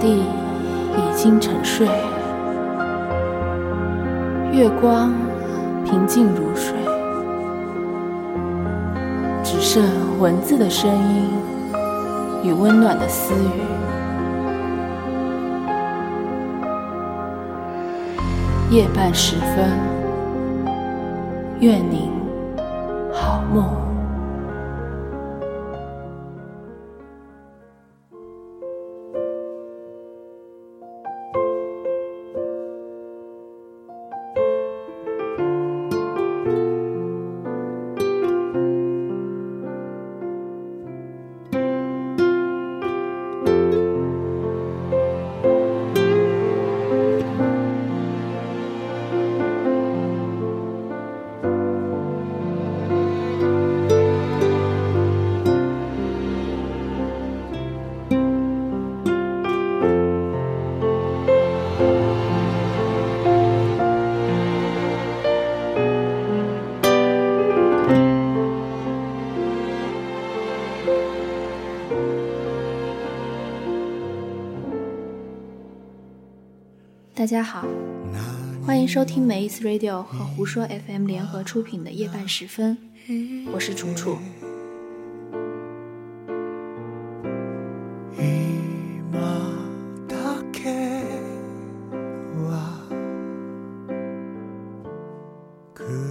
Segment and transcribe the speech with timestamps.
[0.00, 0.24] 地
[0.96, 1.86] 已经沉睡，
[4.52, 5.12] 月光
[5.84, 6.74] 平静如水，
[9.42, 9.82] 只剩
[10.20, 11.30] 文字的声音
[12.44, 13.62] 与温暖的私语。
[18.70, 19.70] 夜半时分，
[21.60, 22.10] 愿您
[23.12, 23.87] 好梦。
[77.28, 77.62] 大家好，
[78.64, 82.74] 欢迎收听每一次 Radio 和胡说 FM 联合出品的夜半时分，
[83.52, 84.16] 我是楚楚。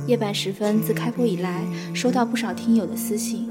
[0.05, 1.65] 夜半时分自开播以来，
[1.95, 3.49] 收到不少听友的私信，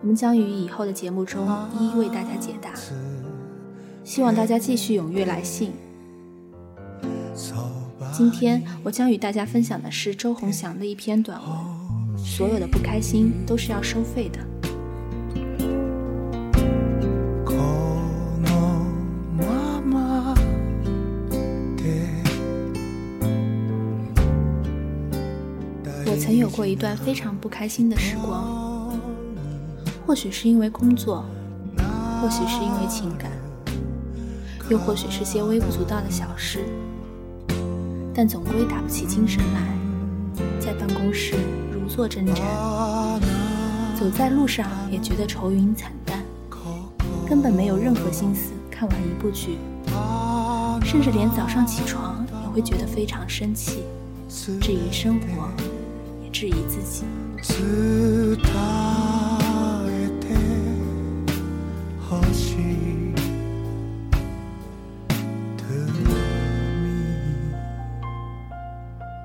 [0.00, 1.44] 我们将于以后的节目中
[1.76, 2.70] 一一为大家解答，
[4.04, 5.72] 希望大家继续踊跃来信。
[8.16, 11.50] 今天我将与大家分享的是周鸿祥的一篇短文。
[12.16, 14.38] 所有的不开心都是要收费的。
[26.06, 28.96] 我曾有过一段非常不开心的时光，
[30.06, 31.24] 或许是因为工作，
[32.22, 33.32] 或许是因为情感，
[34.70, 36.60] 又或许是些微不足道的小事。
[38.16, 39.60] 但总归打不起精神来，
[40.60, 41.34] 在办公室
[41.72, 42.40] 如坐针毡，
[43.98, 46.22] 走在路上也觉得愁云惨淡，
[47.28, 49.58] 根本没有任何心思看完一部剧，
[50.84, 53.82] 甚至连早上起床也会觉得非常生气，
[54.60, 55.48] 质疑生活，
[56.22, 57.02] 也质疑自己。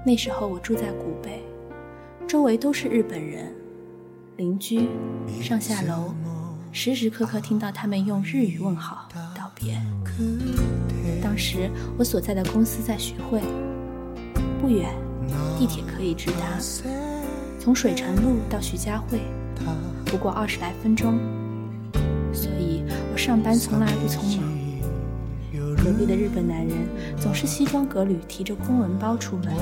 [0.09, 1.39] 那时候我住在古北，
[2.27, 3.53] 周围都是日本人，
[4.37, 4.89] 邻居
[5.39, 6.15] 上下楼，
[6.71, 9.79] 时时刻刻听到他们用日语问好道别。
[11.21, 13.39] 当时我所在的公司在徐汇，
[14.59, 14.89] 不远，
[15.59, 16.57] 地铁可以直达，
[17.59, 19.19] 从水城路到徐家汇
[20.05, 21.19] 不过二十来分钟，
[22.33, 22.83] 所以
[23.13, 24.49] 我上班从来不匆忙。
[25.77, 26.75] 隔壁的日本男人
[27.17, 29.53] 总是西装革履，提着公文包出门。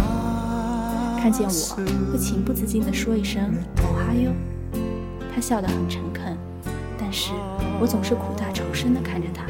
[1.27, 1.75] 看见我
[2.09, 3.43] 会情不自禁地说一声
[3.83, 4.31] “哦哈哟”，
[5.35, 6.38] 他笑得很诚恳，
[6.97, 7.33] 但是
[7.81, 9.43] 我总是苦大仇深地看着他，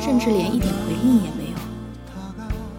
[0.00, 1.58] 甚至连一点回应也没有。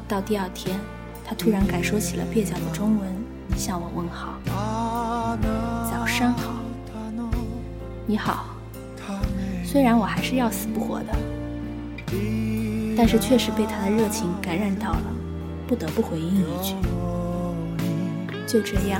[0.08, 0.80] 到第二天，
[1.24, 3.08] 他突然改说起了蹩脚的中文，
[3.56, 4.40] 向我问好
[5.92, 6.50] ：“早上好，
[8.08, 8.48] 你好。”
[9.64, 11.16] 虽然我还是要死不活的。
[12.98, 15.04] 但是确实被他的热情感染到了，
[15.68, 16.74] 不得不回应一句。
[18.50, 19.00] 就这样，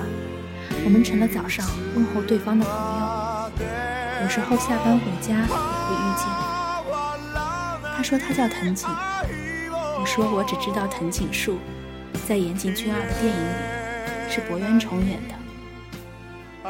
[0.86, 1.66] 我们成了早上
[1.96, 3.52] 问候对方的朋友。
[4.22, 6.24] 有时候下班回家也会遇见。
[7.98, 8.88] 他说他叫藤井，
[10.00, 11.58] 我说我只知道藤井树，
[12.28, 15.34] 在岩井俊二的电影里是博渊重演的。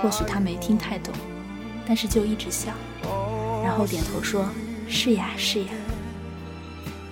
[0.01, 1.13] 或许他没听太懂，
[1.85, 2.71] 但是就一直笑，
[3.61, 4.47] 然后点头说
[4.87, 5.71] ：“是呀，是呀。”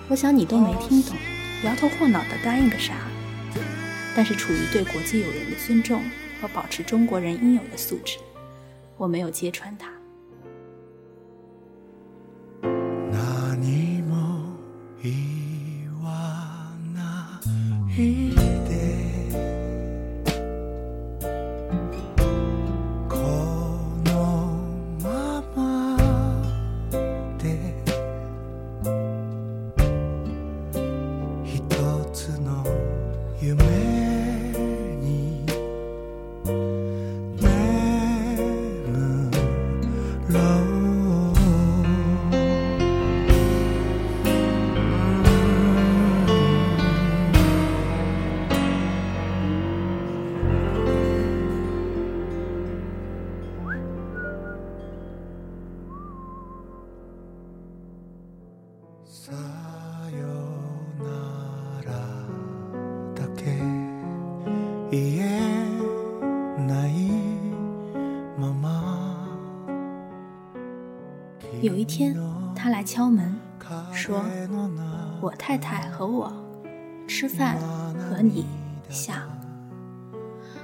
[0.08, 1.14] 我想你都没听懂，
[1.62, 2.94] 摇头晃脑的答应个啥？
[4.18, 6.02] 但是处于对国际友人的尊重
[6.42, 8.18] 和保持中国人应有的素质，
[8.96, 9.92] 我没有揭穿他。
[71.60, 72.16] 有一天，
[72.54, 73.34] 他来敲门，
[73.92, 74.24] 说
[75.20, 76.32] ：“我太太和我
[77.06, 77.58] 吃饭
[77.98, 78.46] 和你
[78.88, 79.28] 想。”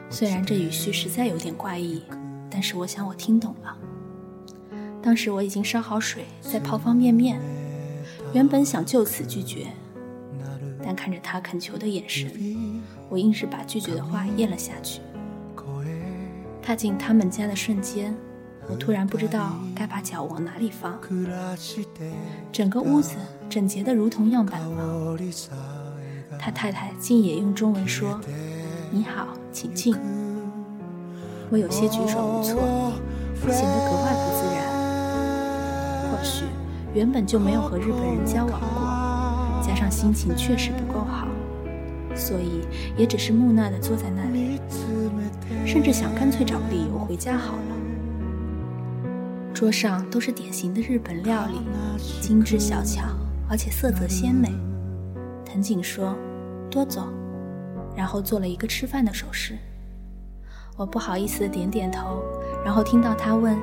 [0.08, 2.04] 虽然这语序实在有点怪异，
[2.48, 3.76] 但是我想我听懂了。
[5.02, 7.40] 当时我已经烧好水，在泡方便面。
[8.34, 9.68] 原本想就此拒绝，
[10.84, 12.28] 但看着他恳求的眼神，
[13.08, 15.00] 我硬是把拒绝的话咽了下去。
[16.60, 18.14] 踏进他们家的瞬间。
[18.66, 20.98] 我突然不知道该把脚往哪里放，
[22.50, 23.14] 整个屋子
[23.48, 25.18] 整洁的如同样板房。
[26.38, 28.18] 他太太竟也用中文说
[28.90, 29.94] ：“你好，请进。”
[31.52, 32.92] 我有些举手无措，
[33.52, 34.64] 显得格外不自然。
[36.10, 36.46] 或许
[36.94, 41.26] 原本就没有和日本人交往过，加上心情确实不够好，
[42.14, 42.60] 所以
[42.96, 44.60] 也只是木讷地坐在那里，
[45.66, 47.76] 甚至想干脆找个理由回家好了。
[49.52, 51.60] 桌上都是典型的日本料理，
[52.20, 53.02] 精致小巧，
[53.50, 54.48] 而且色泽鲜美。
[55.44, 56.16] 藤井说
[56.70, 57.08] ：“多走。”
[57.96, 59.56] 然后做了一个吃饭的手势。
[60.76, 62.22] 我不好意思的点点头，
[62.64, 63.56] 然后听到他问：“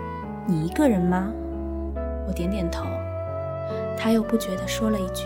[0.48, 1.30] 你一个人吗？”
[2.28, 2.86] 我点点头。
[3.98, 5.26] 他又不觉地说了一句：“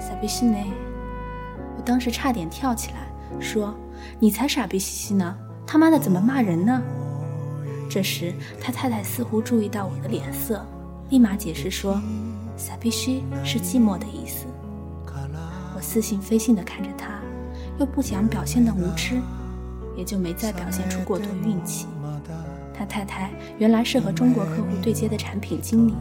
[0.00, 0.56] 傻逼西呢？”
[1.76, 3.06] 我当时差点跳起来
[3.40, 3.74] 说
[4.18, 5.36] ：“你才傻逼兮兮呢！
[5.66, 6.82] 他妈的怎么骂人呢？”
[7.90, 10.64] 这时，他太太似乎注意到我的脸色，
[11.10, 12.00] 立马解释说
[12.56, 14.46] ：“傻逼西是寂寞的意思。”
[15.76, 17.20] 我似信非信地看着他，
[17.78, 19.20] 又不想表现的无知，
[19.96, 21.86] 也就没再表现出过多运气。
[22.72, 25.94] 他太太原来是和中国客户对接的产品经理，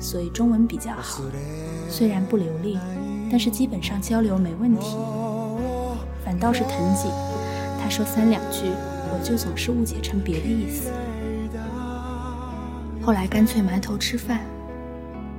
[0.00, 1.22] 所以中文比较好，
[1.88, 2.78] 虽然不流利，
[3.30, 4.96] 但是基本上交流没问题。
[6.24, 7.10] 反倒是藤井，
[7.80, 8.64] 他说三两句，
[9.12, 10.90] 我就总是误解成别的意思。
[13.02, 14.40] 后来干脆埋头吃饭。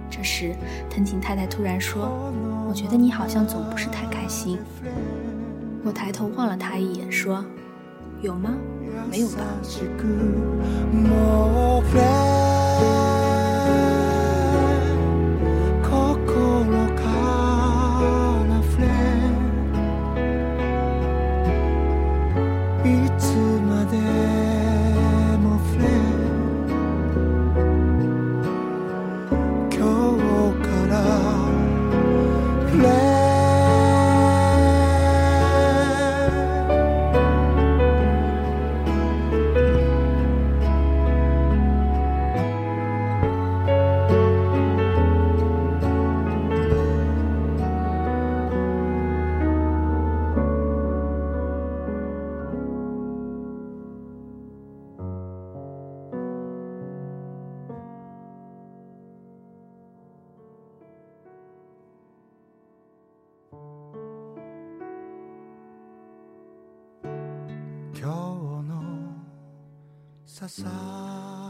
[0.10, 0.56] 这时，
[0.90, 2.10] 藤井太太突然说
[2.68, 4.60] ：“我觉得你好像总不是太开心。”
[5.84, 7.44] 我抬头望了她一眼，说
[8.22, 8.54] ：“有吗？
[9.10, 9.38] 没有吧？”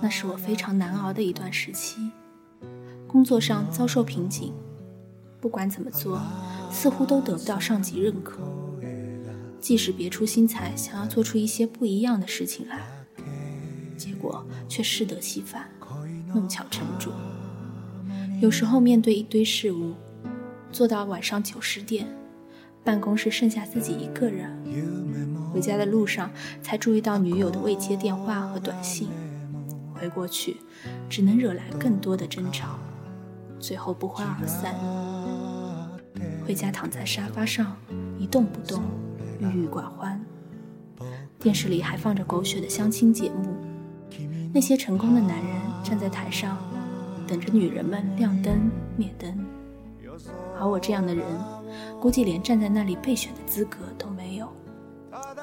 [0.01, 2.12] 那是我非常难熬的一段时期，
[3.07, 4.53] 工作上遭受瓶颈，
[5.39, 6.21] 不管怎么做，
[6.69, 8.41] 似乎都得不到上级认可。
[9.62, 12.81] 即使别出心裁，想要做出一些不一样的事情来，
[13.95, 15.69] 结果却适得其反，
[16.33, 17.13] 弄巧成拙。
[18.41, 19.93] 有时候面对一堆事务，
[20.71, 22.07] 做到晚上九十点，
[22.84, 24.50] 办公室剩下自己一个人，
[25.54, 29.08] 回家的路上才注意到女友的未接电话和短信。
[29.94, 30.58] 回过去，
[31.08, 32.80] 只能惹来更多的争吵，
[33.60, 34.74] 最后不欢而散。
[36.44, 37.76] 回家躺在沙发上
[38.18, 38.82] 一动不动，
[39.40, 40.20] 郁郁寡欢。
[41.40, 43.56] 电视里还放着狗血的相亲节目，
[44.52, 45.48] 那些成功的男人
[45.84, 46.58] 站在台上，
[47.28, 49.46] 等着女人们亮灯灭灯，
[50.60, 51.24] 而我这样的人，
[52.00, 54.49] 估计连站在那里备选的资格都没有。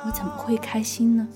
[0.05, 1.27] 我怎么会开心呢？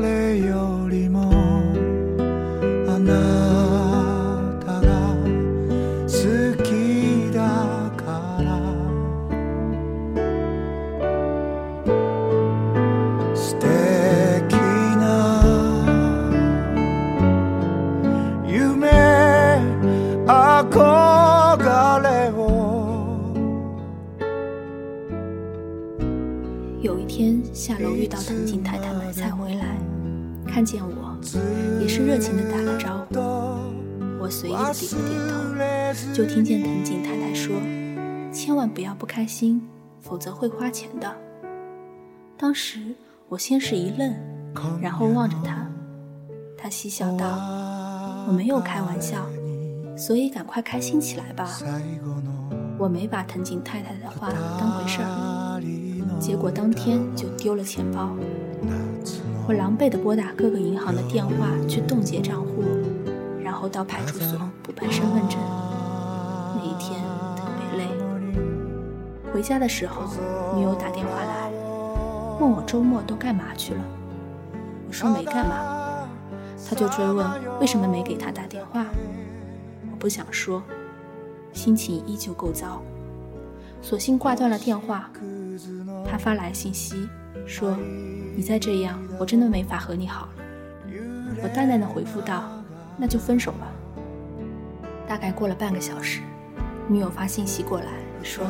[0.00, 1.35] 誰よりも
[38.77, 39.59] 不要不开心，
[39.99, 41.11] 否则会花钱的。”
[42.37, 42.93] 当时
[43.27, 44.15] 我先是一愣，
[44.79, 45.67] 然后望着他，
[46.55, 47.25] 他嬉笑道
[48.29, 49.25] ：“我没有开玩笑，
[49.97, 51.57] 所以赶快开心起来吧。”
[52.77, 54.29] 我没把藤井太太的话
[54.59, 55.59] 当回事儿，
[56.19, 58.15] 结果当天就丢了钱包。
[59.47, 62.63] 我狼狈地拨打各个银行的电话去冻结账户，
[63.43, 65.39] 然后到派出所补办身份证。
[66.53, 67.01] 那一天。
[69.37, 70.01] 回家的时候，
[70.55, 71.51] 女友打电话来，
[72.39, 73.81] 问我周末都干嘛去了。
[74.87, 76.09] 我说没干嘛。
[76.67, 77.23] 他就追问
[77.59, 78.83] 为什么没给他打电话。
[79.91, 80.63] 我不想说。
[81.53, 82.81] 心情依旧够糟，
[83.79, 85.07] 索性挂断了电话。
[86.09, 87.07] 他发来信息
[87.45, 87.77] 说
[88.35, 90.29] ：“你再这样，我真的没法和你好了。”
[91.43, 92.43] 我淡淡的回复道
[92.97, 93.67] ：“那就分手吧。”
[95.07, 96.21] 大概过了半个小时，
[96.87, 97.87] 女友发信息过来，
[98.23, 98.43] 说：“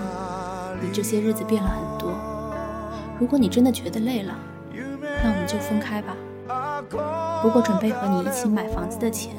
[0.82, 2.14] 你这些日子变了很多。
[3.20, 4.38] 如果你真的觉得累了，
[5.24, 6.16] 那我们就分开吧。
[7.42, 9.36] 不过准备和你一起买房子的钱，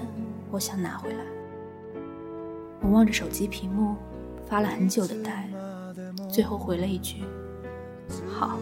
[0.51, 1.19] 我想拿回来。”
[2.81, 3.97] 我望着手机屏幕，
[4.49, 5.49] 发了很久的呆，
[6.29, 7.25] 最后回了一句
[8.33, 8.59] ：“好。”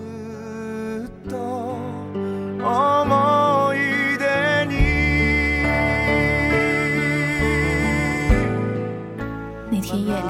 [9.68, 10.28] 那天夜里，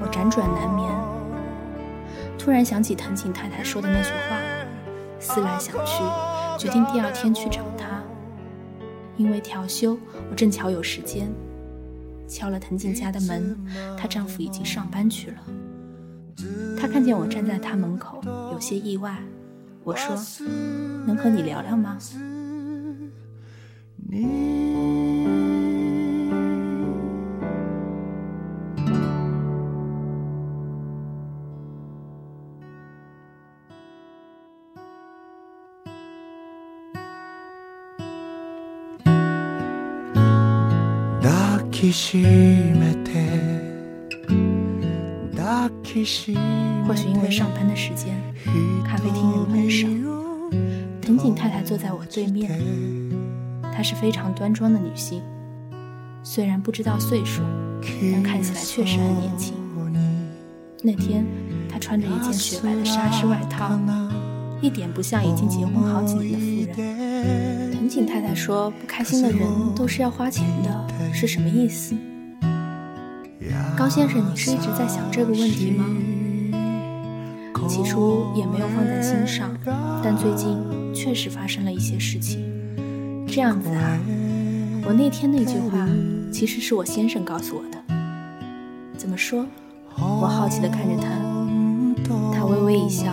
[0.00, 0.90] 我辗转难眠，
[2.44, 4.38] 突然想起藤井太太说的那句话，
[5.18, 6.02] 思来想去，
[6.58, 8.02] 决定第二天去找她。
[9.16, 9.98] 因为调休，
[10.30, 11.26] 我正巧有时间。
[12.28, 13.56] 敲了藤井家的门，
[13.96, 15.38] 她丈夫已经上班去了。
[16.78, 18.20] 她看见我站在她门口，
[18.52, 19.16] 有些意外。
[19.82, 20.14] 我说
[21.08, 21.96] ：“能和你聊聊吗？”
[41.94, 42.00] 或
[46.94, 48.20] 许因为上班的时间，
[48.84, 49.86] 咖啡厅人很少。
[51.00, 52.50] 藤井太太坐在我对面，
[53.72, 55.22] 她是非常端庄的女性，
[56.24, 57.42] 虽然不知道岁数，
[58.12, 59.54] 但看起来确实很年轻。
[60.82, 61.24] 那天，
[61.68, 63.78] 她穿着一件雪白的纱质外套，
[64.60, 67.63] 一点不像已经结婚好几年的妇人。
[67.94, 69.46] 藤井太太说：“不开心的人
[69.76, 71.94] 都是要花钱的，是什么意思？”
[73.78, 75.84] 高先生，你是一直在想这个问题吗？
[77.68, 79.56] 起初也没有放在心上，
[80.02, 80.58] 但最近
[80.92, 82.44] 确实发生了一些事情。
[83.28, 83.96] 这样子啊，
[84.84, 85.88] 我那天那句话
[86.32, 87.78] 其实是我先生告诉我的。
[88.98, 89.46] 怎么说？
[89.96, 91.06] 我好奇地看着他，
[92.34, 93.04] 他微微一笑，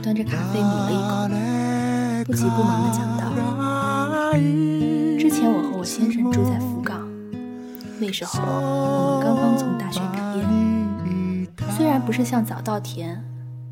[0.00, 0.94] 端着咖啡抿了一
[2.24, 3.24] 口，不急不忙地讲道
[5.18, 7.08] ：“之前我和我先生住在福冈。”
[7.98, 10.44] 那时候我们刚刚从大学毕业，
[11.76, 13.22] 虽然不是像早稻田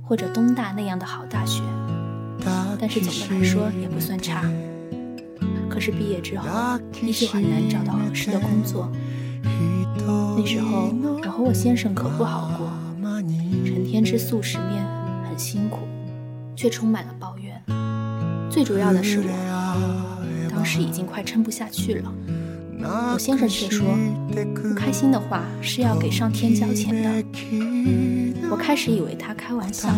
[0.02, 1.62] 或者东大那样的好大学，
[2.78, 4.44] 但是总的来说也不算差。
[5.68, 6.46] 可是毕业之后
[7.02, 8.90] 依旧很难找到合适的工作。
[10.36, 10.92] 那时候
[11.24, 12.70] 我和我先生可不好过，
[13.64, 14.84] 成天吃素食面，
[15.28, 15.78] 很辛苦，
[16.54, 17.60] 却充满了抱怨。
[18.50, 20.19] 最主要的是我
[20.50, 22.12] 当时已经快撑不下去了。
[23.12, 23.86] 我先生却说，
[24.54, 27.24] 不开心的话是要给上天交钱的。
[28.50, 29.88] 我开始以为他开玩笑，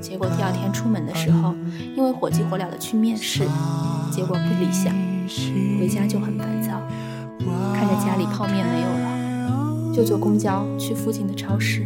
[0.00, 1.54] 结果第二天出门的时候，
[1.96, 3.44] 因为火急火燎的去面试，
[4.10, 4.94] 结果不理想，
[5.80, 6.80] 回家就很烦躁。
[7.74, 11.82] 看着家里泡面没有了，就坐公交去附近的超市。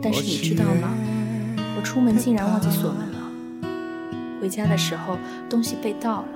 [0.00, 0.94] 但是你知道吗？
[1.76, 3.18] 我出门竟然忘记锁门了。
[4.40, 5.18] 回家的时候，
[5.50, 6.28] 东西被盗了。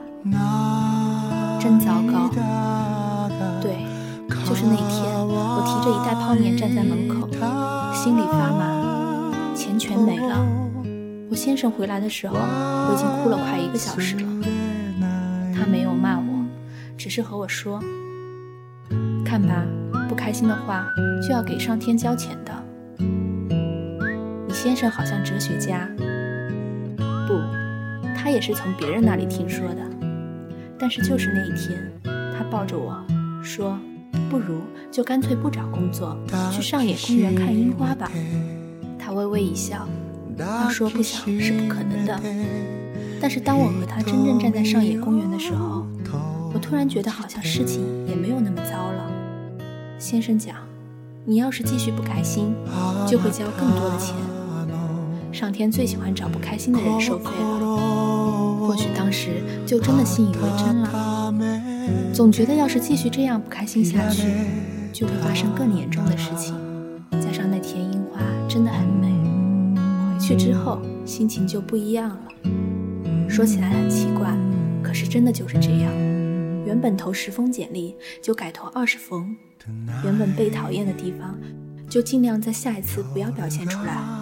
[1.60, 2.28] 真糟糕！
[3.60, 3.86] 对，
[4.46, 7.28] 就是那天，我提着一袋泡面站在门口，
[7.92, 10.46] 心里发麻，钱全没了。
[11.30, 14.22] 我先生回来的时候，我已经哭了快一个小时了。
[15.54, 16.44] 他没有骂我，
[16.96, 17.80] 只是和我说
[19.24, 19.64] ：“看吧，
[20.08, 20.86] 不开心的话
[21.22, 22.52] 就要给上天交钱的。”
[24.46, 25.88] 你先生好像哲学家，
[27.26, 27.40] 不，
[28.16, 29.91] 他也是从别人那里听说的。
[30.82, 31.80] 但是就是那一天，
[32.36, 33.00] 他抱着我
[33.40, 33.78] 说
[34.28, 36.18] ：“不如就干脆不找工作，
[36.50, 38.10] 去上野公园看樱花吧。”
[38.98, 39.86] 他微微一笑，
[40.36, 42.20] 要说不想是不可能的。
[43.20, 45.86] 但是当我和他真正站在上野公园的时候，
[46.52, 49.08] 我突然觉得好像事情也没有那么糟了。
[50.00, 50.56] 先生讲，
[51.24, 52.52] 你要是继续不开心，
[53.06, 54.16] 就会交更多的钱。
[55.30, 57.91] 上天最喜欢找不开心的人收费了。
[58.66, 61.32] 或许当时就真的信以为真了，
[62.12, 64.28] 总觉得要是继续这样不开心下去，
[64.92, 66.54] 就会发生更严重的事情。
[67.20, 69.08] 加上那天樱花真的很美，
[70.12, 72.18] 回去之后心情就不一样了。
[73.28, 74.34] 说起来很奇怪，
[74.82, 75.92] 可是真的就是这样。
[76.64, 79.34] 原本投十封简历，就改投二十封；
[80.04, 81.36] 原本被讨厌的地方，
[81.88, 84.21] 就尽量在下一次不要表现出来。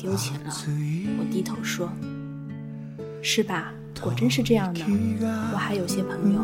[0.00, 0.50] 丢钱了，
[1.18, 1.92] 我低头说
[3.20, 3.70] ：“是吧？
[4.00, 4.80] 果真是这样的。
[5.52, 6.40] 我还有些朋友，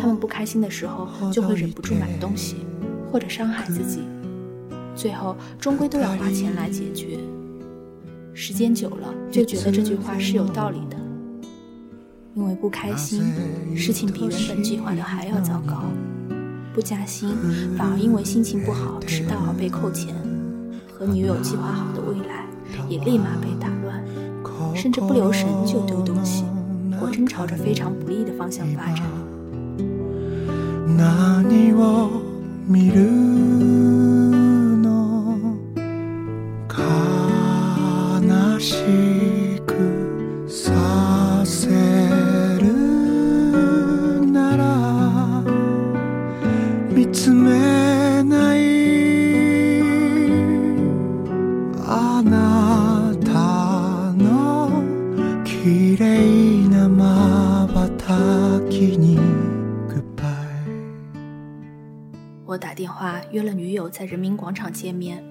[0.00, 2.58] 他们不开心的时候就会忍不住买东西，
[3.10, 4.02] 或者伤害自己，
[4.94, 7.18] 最后终归都要花钱来解决。
[8.34, 10.96] 时间久了，就觉得这句话是有道理的。
[12.34, 13.20] 因为不开心，
[13.76, 15.82] 事情比原本计划的还要糟糕。”
[16.72, 17.28] 不加薪，
[17.76, 20.14] 反而因为心情不好迟到而被扣钱；
[20.94, 22.41] 和女友计划好的未来，
[22.92, 24.04] 也立马被打乱，
[24.76, 26.44] 甚至不留神就丢东西，
[27.00, 29.02] 果真朝着非常不利的方向发展。
[62.44, 65.24] 我打电话约了女友在人民广场见面，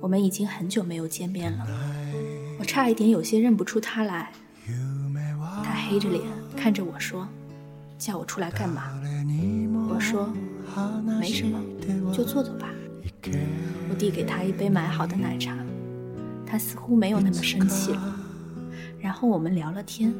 [0.00, 1.66] 我们已经很久没有见面了，
[2.58, 4.30] 我差一点有些认不出她来。
[5.64, 6.22] 她黑着脸
[6.56, 7.26] 看着我说
[7.98, 8.90] ：“叫我出来干嘛？”
[9.88, 10.32] 我说
[11.18, 11.58] ：“没什么，
[12.12, 12.68] 就坐坐吧。”
[13.88, 15.56] 我递给她一杯买好的奶茶，
[16.46, 18.16] 她似乎没有那么生气了。
[19.00, 20.14] 然后我们聊了天，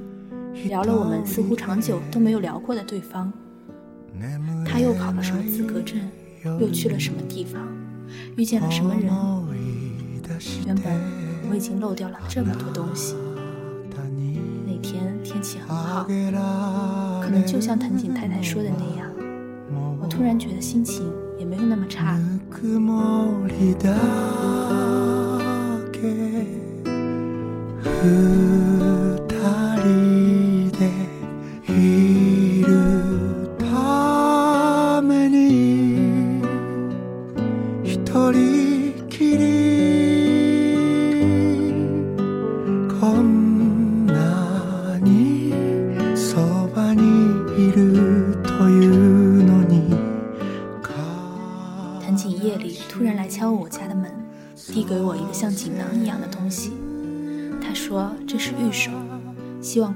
[0.69, 3.33] 聊了我们似乎长久都没有聊过的对方。
[4.67, 5.99] 他又考了什么资格证，
[6.61, 7.61] 又去了什么地方，
[8.37, 9.11] 遇见了什么人？
[10.67, 10.93] 原本
[11.51, 13.15] 我已经漏掉了这么多东西。
[14.67, 16.05] 那天天气很好，
[17.23, 19.11] 可能就像藤井太太说的那样，
[20.01, 22.19] 我突然觉得心情也没有那么差。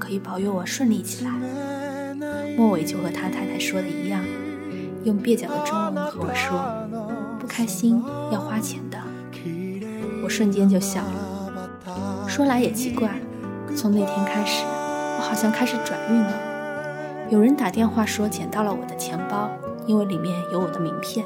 [0.07, 1.31] 可以保佑我顺利起来。
[2.55, 4.23] 末尾就和他太太说的一样，
[5.03, 6.57] 用蹩脚的中文和我说
[7.37, 8.97] ：“不开心要花钱的。”
[10.23, 12.25] 我瞬间就笑了。
[12.25, 13.19] 说来也奇怪，
[13.75, 14.63] 从那天开始，
[15.17, 17.27] 我好像开始转运了。
[17.29, 19.49] 有人打电话说捡到了我的钱包，
[19.85, 21.25] 因为里面有我的名片，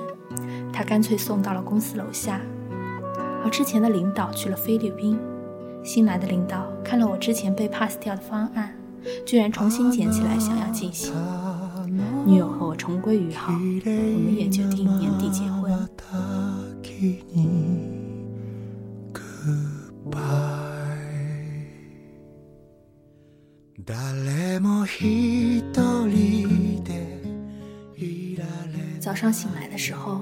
[0.74, 2.42] 他干脆送到了公司楼下。
[3.44, 5.20] 而之前的领导去了菲律宾，
[5.84, 8.76] 新来的领导看了我之前被 pass 掉的方案，
[9.26, 11.14] 居然重新捡起来想要进行。
[12.26, 15.72] 女友和我重归于好，我们也决定年底结婚。
[29.00, 30.22] 早上醒来的时候，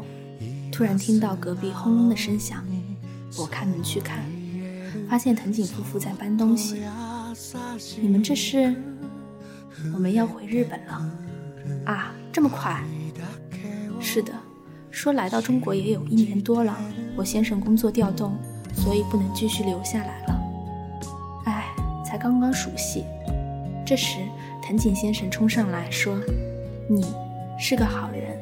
[0.71, 2.63] 突然听到隔壁轰隆的声响，
[3.37, 4.23] 我开门去看，
[5.10, 6.82] 发现藤井夫妇在搬东西。
[8.02, 8.75] 你们这是？
[9.93, 11.12] 我们要回日本了？
[11.86, 12.84] 啊，这么快？
[13.99, 14.34] 是的，
[14.91, 16.78] 说来到中国也有一年多了，
[17.15, 18.38] 我先生工作调动。
[18.71, 20.39] 所以不能继续留下来了。
[21.45, 21.65] 哎，
[22.06, 23.04] 才刚刚熟悉。
[23.86, 24.19] 这时，
[24.62, 26.17] 藤井先生冲上来说
[26.88, 27.04] ：“你
[27.60, 28.38] 是个好人，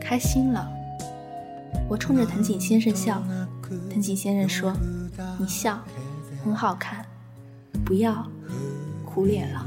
[0.00, 0.66] 开心了。”
[1.90, 3.22] 我冲着藤井先生笑，
[3.90, 4.72] 藤井先生说
[5.38, 5.78] ：“你笑，
[6.44, 7.04] 很好看，
[7.84, 8.26] 不要
[9.04, 9.66] 苦脸了。”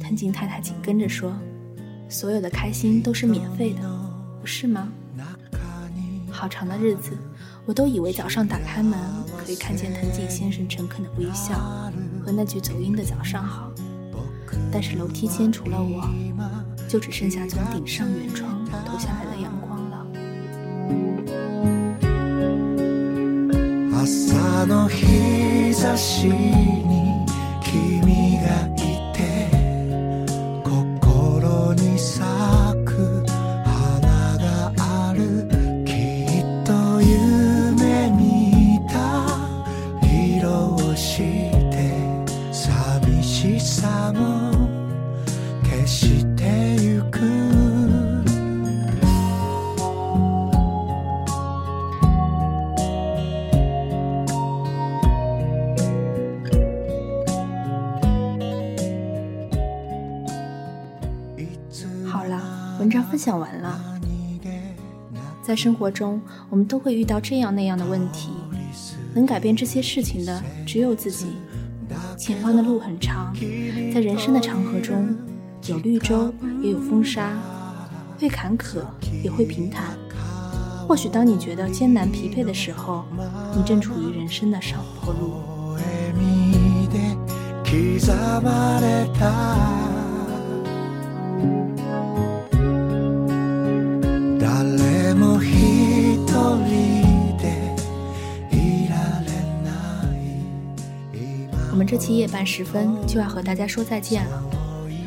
[0.00, 1.32] 藤井太太紧跟着说
[2.08, 3.82] ：“所有的开心都是免费的，
[4.40, 4.88] 不是吗？”
[6.30, 7.16] 好长的日子，
[7.64, 8.98] 我都以为早上打开门
[9.44, 11.58] 可以看见藤井先生诚恳的微笑
[12.24, 13.72] 和那句走音的“早上好”，
[14.70, 16.10] 但是楼梯间除了我，
[16.88, 19.36] 就只剩下从顶上圆窗投下来的
[24.04, 27.24] 朝の日差しに
[27.62, 28.73] 君が
[63.14, 63.80] 分享完了，
[65.40, 68.30] 在生活中，我们都会遇到这样那样的问题，
[69.14, 71.36] 能改变这些事情的只有自己。
[72.18, 73.32] 前方的路很长，
[73.94, 75.16] 在人生的长河中，
[75.68, 77.38] 有绿洲，也有风沙，
[78.18, 78.80] 会坎坷，
[79.22, 79.96] 也会平坦。
[80.88, 83.04] 或许当你觉得艰难疲惫的时候，
[83.54, 85.34] 你正处于人生的上坡路。
[101.94, 104.42] 这期夜半时分就要和大家说再见了。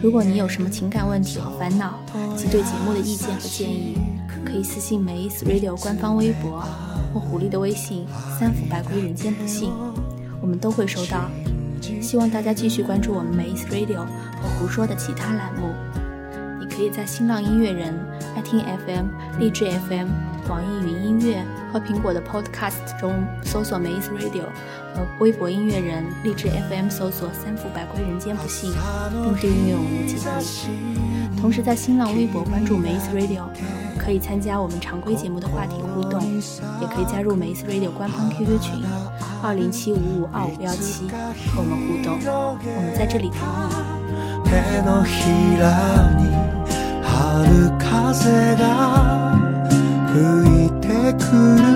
[0.01, 1.99] 如果你有什么情感问题和烦恼，
[2.33, 3.97] 及对节目的意见和建议，
[4.45, 6.63] 可以私信梅 s radio 官方微博
[7.13, 8.07] 或狐狸的微信
[8.39, 9.73] “三伏白龟人间不幸”，
[10.39, 11.29] 我们都会收到。
[12.01, 14.05] 希望大家继续关注我们梅 s radio
[14.41, 15.67] 和胡说的其他栏目。
[16.57, 17.93] 你可以在新浪音乐人、
[18.33, 19.07] 爱听 FM、
[19.41, 20.07] 荔枝 FM、
[20.47, 24.43] 网易云音乐和苹果的 Podcast 中搜索梅 s radio。
[25.19, 28.71] 微博音乐人励志 FM 搜索“三伏百归人间不幸”，
[29.23, 31.39] 并订阅我们的节目。
[31.39, 33.43] 同时在新浪微博关注 Maze Radio，
[33.97, 36.21] 可以参加我们常规节目的话题互动，
[36.81, 38.83] 也可以加入 Maze Radio 官方 QQ 群
[39.43, 42.17] 二零七五五二五幺七和我们互动。
[42.75, 43.39] 我们在这里等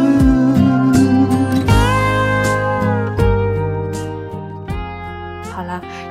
[0.05, 0.10] 你。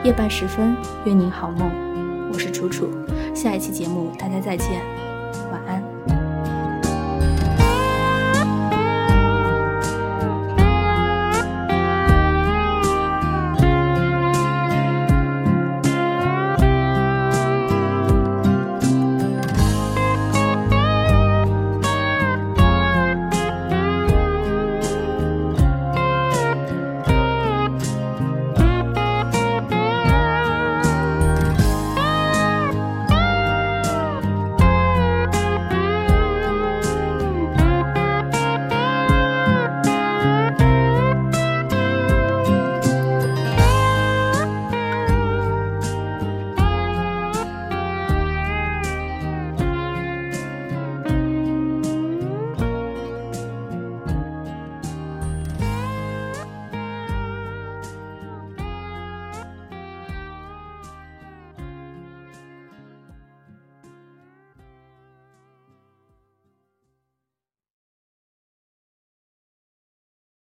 [0.02, 1.70] 夜半时分，愿您好梦。
[2.32, 2.88] 我是楚楚，
[3.34, 4.99] 下一期节目大家再见。